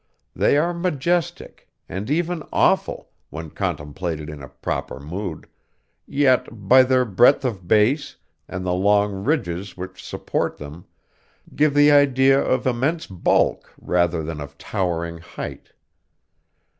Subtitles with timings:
[0.35, 5.45] They are majestic, and even awful, when contemplated in a proper mood,
[6.07, 8.15] yet, by their breadth of base
[8.47, 10.85] and the long ridges which support them,
[11.55, 15.71] give the idea of immense bulk rather than of towering height.